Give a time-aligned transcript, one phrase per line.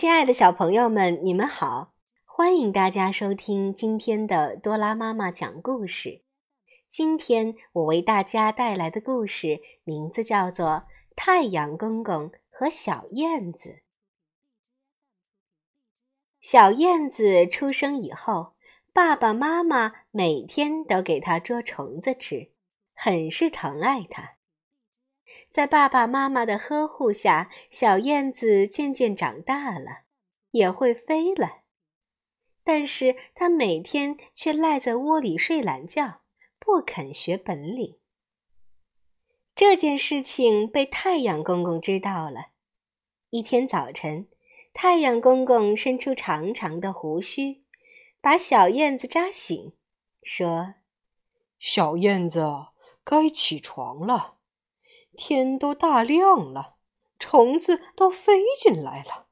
[0.00, 1.92] 亲爱的小朋友们，你们好！
[2.24, 6.22] 欢迎大家收听今天的多拉妈妈讲故事。
[6.88, 10.66] 今天我为大家带来的故事名字叫做
[11.14, 13.68] 《太阳公公和小燕子》。
[16.40, 18.54] 小燕子出生以后，
[18.94, 22.50] 爸爸妈妈每天都给它捉虫子吃，
[22.94, 24.39] 很是疼爱它。
[25.50, 30.02] 在爸爸妈妈的呵护下，小燕子渐渐长大了，
[30.52, 31.62] 也会飞了。
[32.62, 36.20] 但是它每天却赖在窝里睡懒觉，
[36.60, 37.98] 不肯学本领。
[39.56, 42.50] 这件事情被太阳公公知道了。
[43.30, 44.28] 一天早晨，
[44.72, 47.64] 太阳公公伸出长长的胡须，
[48.20, 49.72] 把小燕子扎醒，
[50.22, 50.74] 说
[51.58, 52.46] ：“小燕子，
[53.02, 54.36] 该起床了。”
[55.22, 56.78] 天都大亮了，
[57.18, 59.26] 虫子都飞进来了。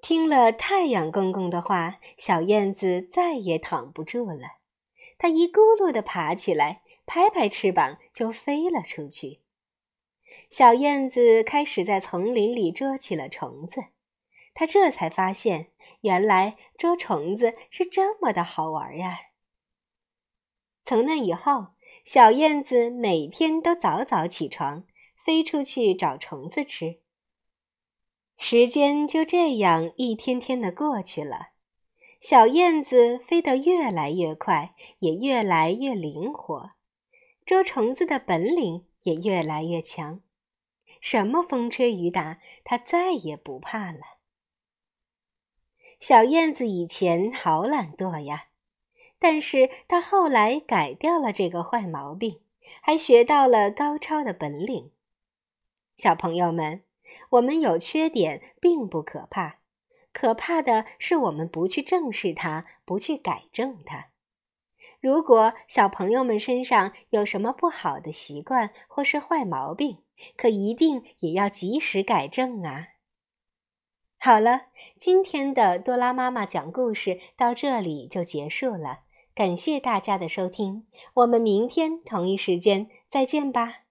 [0.00, 4.60] 听了太阳公公的话，小燕子再也躺不住了，
[5.18, 9.42] 它一咕噜的爬起来，拍拍翅膀就飞了出去。
[10.48, 13.84] 小燕子开始在丛林里捉起了虫子，
[14.54, 19.18] 它这才发现，原来捉虫子是这么的好玩呀！
[20.86, 21.66] 从那以后。
[22.04, 24.84] 小燕子每天都早早起床，
[25.24, 27.00] 飞出去找虫子吃。
[28.36, 31.46] 时间就这样一天天的过去了，
[32.20, 36.70] 小燕子飞得越来越快，也越来越灵活，
[37.44, 40.20] 捉虫子的本领也越来越强。
[41.00, 44.00] 什么风吹雨打，它再也不怕了。
[46.00, 48.46] 小燕子以前好懒惰呀。
[49.18, 52.40] 但是他后来改掉了这个坏毛病，
[52.80, 54.90] 还学到了高超的本领。
[55.96, 56.84] 小朋友们，
[57.30, 59.58] 我们有缺点并不可怕，
[60.12, 64.10] 可怕的是我们不去正视它，不去改正它。
[65.00, 69.98] 如果小朋友们身上有什么不好的习惯或是坏毛病，
[70.36, 72.88] 可一定也要及时改正啊！
[74.18, 74.66] 好了，
[74.98, 79.00] 今天的多拉妈妈讲故事到这里就结束了。
[79.38, 80.84] 感谢大家的收听，
[81.14, 83.82] 我们明天同一时间再见吧。